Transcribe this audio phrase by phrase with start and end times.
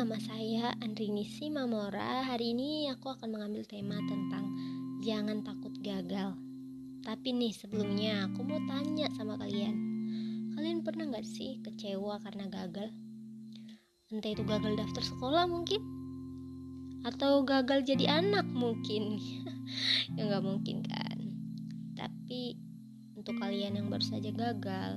[0.00, 2.24] nama saya Andrinisi Mamora.
[2.24, 4.48] Hari ini aku akan mengambil tema tentang
[5.04, 6.40] jangan takut gagal.
[7.04, 9.76] Tapi nih sebelumnya aku mau tanya sama kalian.
[10.56, 12.88] Kalian pernah nggak sih kecewa karena gagal?
[14.08, 15.84] Entah itu gagal daftar sekolah mungkin?
[17.04, 19.20] Atau gagal jadi anak mungkin?
[20.16, 21.18] ya nggak mungkin kan.
[21.92, 22.56] Tapi
[23.20, 24.96] untuk kalian yang baru saja gagal,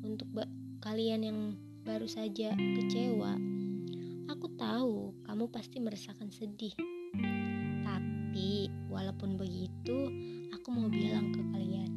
[0.00, 0.32] untuk
[0.80, 1.38] kalian yang
[1.84, 3.36] baru saja kecewa,
[4.64, 6.72] tahu kamu pasti merasakan sedih.
[7.84, 10.08] Tapi walaupun begitu,
[10.56, 11.90] aku mau bilang ke kalian,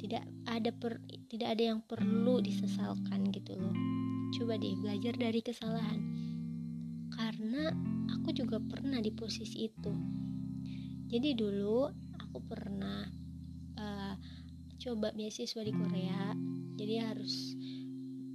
[0.00, 0.96] tidak ada per,
[1.28, 3.76] tidak ada yang perlu disesalkan gitu loh.
[4.32, 6.00] Coba deh belajar dari kesalahan.
[7.12, 7.68] Karena
[8.16, 9.92] aku juga pernah di posisi itu.
[11.08, 13.04] Jadi dulu aku pernah
[13.76, 14.14] uh,
[14.80, 16.32] coba beasiswa di Korea.
[16.78, 17.34] Jadi harus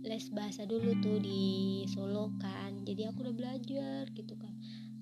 [0.04, 2.84] les bahasa dulu tuh di Solo kan.
[2.84, 4.52] Jadi aku udah belajar gitu kan.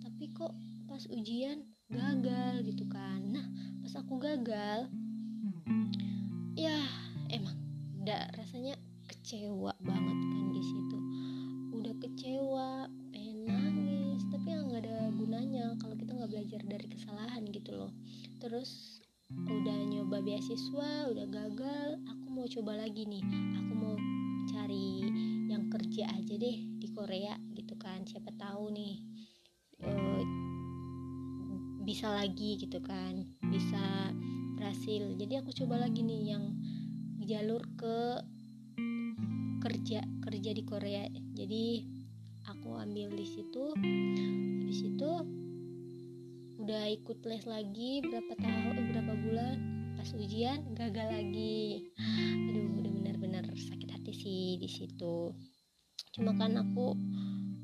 [0.01, 0.53] Tapi kok
[0.85, 3.19] pas ujian gagal gitu kan.
[3.33, 3.45] Nah
[3.81, 4.87] pas aku gagal
[6.53, 6.77] ya
[7.33, 7.57] emang
[8.05, 8.77] udah rasanya
[9.09, 10.97] kecewa banget kan di situ.
[11.73, 17.43] Udah kecewa pengen nangis tapi yang nggak ada gunanya kalau kita nggak belajar dari kesalahan
[17.49, 17.91] gitu loh.
[18.37, 23.23] Terus udah nyoba beasiswa udah gagal aku mau coba lagi nih.
[23.63, 23.70] Aku
[24.61, 25.09] cari
[25.49, 28.05] yang kerja aja deh di Korea gitu kan.
[28.05, 29.01] Siapa tahu nih
[29.81, 30.21] uh,
[31.81, 34.13] bisa lagi gitu kan bisa
[34.53, 35.17] berhasil.
[35.17, 36.53] Jadi aku coba lagi nih yang
[37.25, 38.21] jalur ke
[39.65, 41.09] kerja kerja di Korea.
[41.09, 41.81] Jadi
[42.45, 43.73] aku ambil di situ
[44.61, 45.11] habis itu
[46.61, 49.57] udah ikut les lagi berapa tahun eh, berapa bulan
[49.97, 51.89] pas ujian gagal lagi.
[52.45, 52.80] Aduh
[54.21, 55.33] sih di situ.
[56.13, 56.93] Cuma kan aku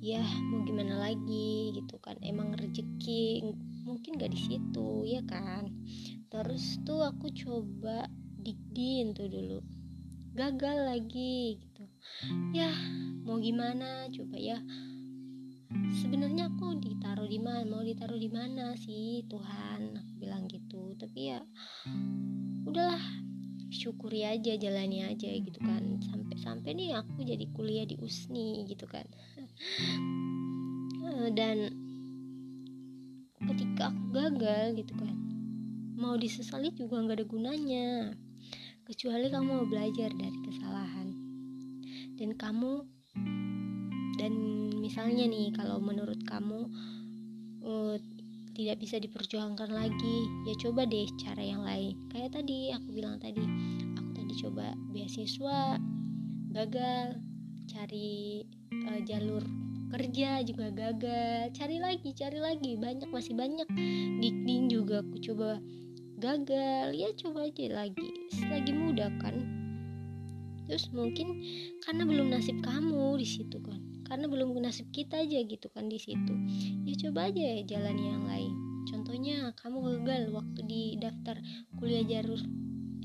[0.02, 1.77] ya mau gimana lagi?
[1.77, 2.17] Gitu kan.
[2.25, 3.45] Emang rezeki
[3.85, 5.69] mungkin gak di situ ya kan.
[6.34, 8.09] Terus tuh aku coba
[8.41, 9.62] dikdin tuh dulu.
[10.34, 11.85] Gagal lagi gitu.
[12.57, 12.73] Ya
[13.22, 14.09] mau gimana?
[14.09, 14.57] Coba ya.
[16.01, 19.28] Sebenarnya aku ditaruh di mana mau ditaruh di mana sih?
[19.28, 20.96] Tuhan aku bilang gitu.
[20.96, 21.40] Tapi ya
[22.63, 23.27] udahlah
[23.69, 26.00] syukuri aja jalani aja gitu kan.
[26.03, 29.05] Sampai-sampai nih aku jadi kuliah di USNI gitu kan.
[31.07, 31.72] Eh, dan
[33.47, 35.17] ketika aku gagal gitu kan
[35.97, 37.88] mau disesali juga nggak ada gunanya.
[38.85, 41.07] Kecuali kamu mau belajar dari kesalahan.
[42.16, 42.85] Dan kamu
[44.17, 44.34] dan
[44.78, 46.69] misalnya nih kalau menurut kamu
[47.66, 47.97] uh,
[48.57, 50.17] tidak bisa diperjuangkan lagi
[50.49, 51.97] ya coba deh cara yang lain.
[52.13, 53.41] Kayak tadi aku bilang tadi
[54.38, 55.81] coba beasiswa
[56.53, 57.18] gagal
[57.68, 58.46] cari
[58.88, 59.44] uh, jalur
[59.88, 61.52] kerja juga gagal.
[61.56, 62.76] Cari lagi cari lagi.
[62.76, 63.68] Banyak masih banyak.
[64.20, 65.59] Dikding juga aku coba
[66.20, 66.92] gagal.
[66.96, 68.08] Ya coba aja lagi.
[68.36, 69.36] Selagi muda kan.
[70.68, 71.40] Terus mungkin
[71.88, 73.80] karena belum nasib kamu di situ kan.
[74.03, 76.34] Karena belum nasib kita aja gitu kan di situ.
[76.84, 78.53] Ya coba aja ya jalan yang lain.
[78.88, 81.40] Contohnya kamu gagal waktu di daftar
[81.80, 82.40] kuliah jalur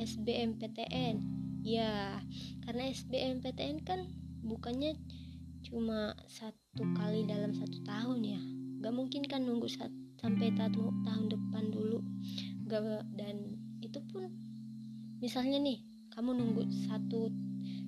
[0.01, 1.17] SBMPTN
[1.63, 2.19] ya
[2.67, 4.07] karena SBMPTN kan
[4.43, 4.99] bukannya
[5.63, 8.41] cuma satu kali dalam satu tahun ya.
[8.83, 12.03] Gak mungkin kan nunggu saat, sampai tahun depan dulu.
[12.67, 14.27] Gak dan itu pun
[15.23, 17.31] misalnya nih kamu nunggu satu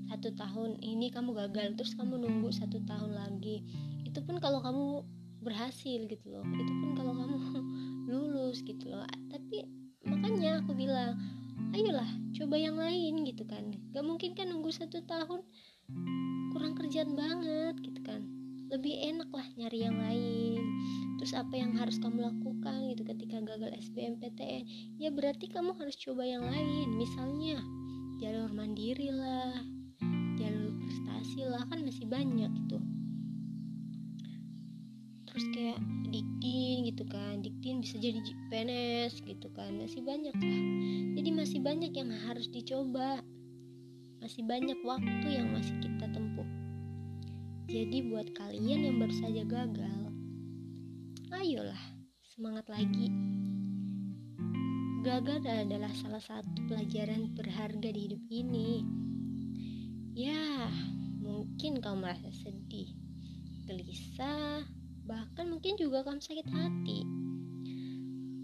[0.06, 3.66] satu tahun ini kamu gagal terus kamu nunggu satu tahun lagi.
[4.06, 5.02] Itu pun kalau kamu
[5.42, 6.46] berhasil gitu loh.
[6.54, 7.36] Itu pun kalau kamu
[8.12, 9.02] lulus gitu loh.
[9.28, 9.66] Tapi
[10.06, 11.18] makanya aku bilang
[11.74, 12.06] ayolah
[12.38, 13.74] coba yang lain gitu kan.
[13.90, 15.42] Gak mungkin kan nunggu satu tahun?
[16.54, 18.22] Kurang kerjaan banget gitu kan.
[18.70, 20.62] Lebih enak lah nyari yang lain.
[21.18, 24.62] Terus apa yang harus kamu lakukan gitu ketika gagal SBMPTN
[25.02, 26.94] ya berarti kamu harus coba yang lain.
[26.94, 27.58] Misalnya
[28.22, 29.58] jalur mandiri lah
[30.38, 32.78] jalur prestasi lah kan masih banyak gitu
[35.34, 35.82] terus kayak
[36.14, 38.22] diktin gitu kan diktin bisa jadi
[38.54, 40.62] PNS gitu kan masih banyak lah.
[41.18, 43.18] Jadi masih banyak yang harus dicoba
[44.22, 46.46] masih banyak waktu yang masih kita tempuh.
[47.66, 50.04] Jadi buat kalian yang baru saja gagal
[51.34, 51.82] ayolah
[52.22, 53.10] semangat lagi.
[55.02, 58.86] Gagal adalah salah satu pelajaran berharga di hidup ini.
[60.14, 60.70] Ya,
[61.20, 62.94] mungkin kamu merasa sedih,
[63.66, 64.62] gelisah,
[65.04, 67.00] bahkan mungkin juga kamu sakit hati.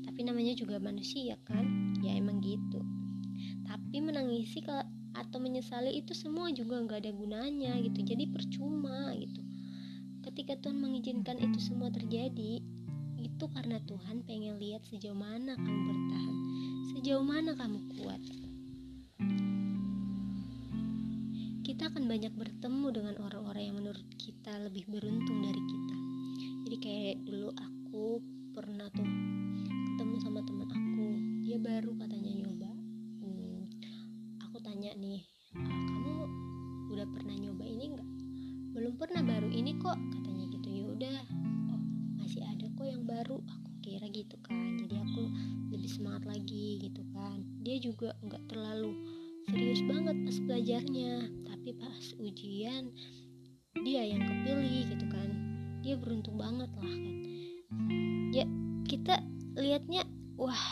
[0.04, 1.96] Tapi namanya juga manusia kan?
[2.04, 2.80] Ya emang gitu.
[3.64, 4.60] Tapi menangisi
[5.16, 8.04] atau menyesali itu semua juga nggak ada gunanya gitu.
[8.04, 9.40] Jadi percuma gitu.
[10.20, 12.60] ketika Tuhan mengizinkan itu semua terjadi
[13.20, 16.36] itu karena Tuhan pengen lihat sejauh mana kamu bertahan
[16.92, 18.22] sejauh mana kamu kuat
[21.64, 25.99] kita akan banyak bertemu dengan orang-orang yang menurut kita lebih beruntung dari kita
[26.70, 28.22] jadi kayak dulu aku
[28.54, 29.02] pernah tuh
[29.90, 32.70] ketemu sama teman aku dia baru katanya nyoba.
[33.18, 33.66] Hmm,
[34.38, 35.18] aku tanya nih
[35.58, 36.30] ah, kamu
[36.94, 38.06] udah pernah nyoba ini enggak
[38.70, 40.68] belum pernah baru ini kok katanya gitu.
[40.70, 41.20] Ya udah.
[41.74, 41.82] Oh
[42.22, 43.42] masih ada kok yang baru.
[43.50, 44.78] Aku kira gitu kan.
[44.78, 45.26] Jadi aku
[45.74, 47.42] lebih semangat lagi gitu kan.
[47.66, 48.94] Dia juga nggak terlalu
[49.50, 51.34] serius banget pas belajarnya.
[51.50, 52.94] Tapi pas ujian
[53.82, 55.49] dia yang kepilih gitu kan
[55.90, 57.02] dia beruntung banget lah kan.
[58.30, 58.46] Ya
[58.86, 59.18] kita
[59.58, 60.06] lihatnya
[60.38, 60.62] wah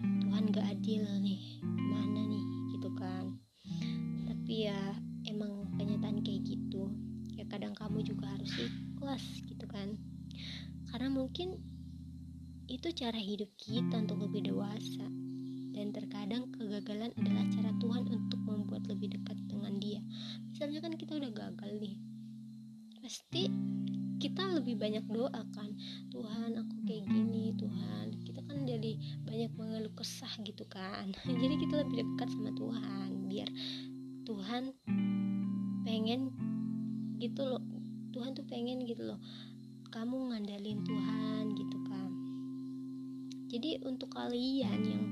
[0.00, 3.36] Tuhan gak adil nih mana nih gitu kan.
[4.24, 4.96] Tapi ya
[5.28, 6.88] emang kenyataan kayak gitu
[7.36, 9.92] ya kadang kamu juga harus ikhlas gitu kan.
[10.88, 11.60] Karena mungkin
[12.72, 15.04] itu cara hidup kita untuk lebih dewasa.
[15.76, 18.29] Dan terkadang kegagalan adalah cara Tuhan untuk
[25.00, 25.72] banyak doa kan
[26.12, 28.06] Tuhan aku kayak gini Tuhan.
[28.20, 28.92] Kita kan jadi
[29.24, 31.16] banyak mengeluh kesah gitu kan.
[31.40, 33.48] Jadi kita lebih dekat sama Tuhan biar
[34.28, 34.76] Tuhan
[35.88, 36.28] pengen
[37.16, 37.64] gitu loh.
[38.12, 39.20] Tuhan tuh pengen gitu loh
[39.90, 42.10] kamu ngandalin Tuhan gitu kan.
[43.50, 45.04] Jadi untuk kalian yang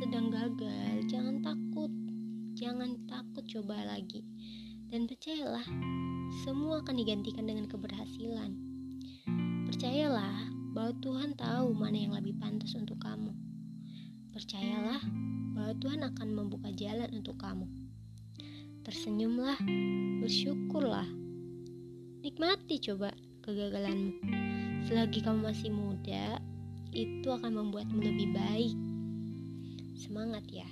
[0.00, 1.92] sedang gagal jangan takut.
[2.56, 4.24] Jangan takut coba lagi.
[4.88, 5.66] Dan percayalah
[6.42, 8.63] semua akan digantikan dengan keberhasilan.
[9.84, 13.36] Percayalah bahwa Tuhan tahu mana yang lebih pantas untuk kamu.
[14.32, 14.96] Percayalah
[15.52, 17.68] bahwa Tuhan akan membuka jalan untuk kamu.
[18.80, 19.60] Tersenyumlah,
[20.24, 21.04] bersyukurlah.
[22.24, 23.12] Nikmati coba
[23.44, 24.24] kegagalanmu.
[24.88, 26.40] Selagi kamu masih muda,
[26.88, 28.72] itu akan membuatmu lebih baik.
[30.00, 30.64] Semangat ya.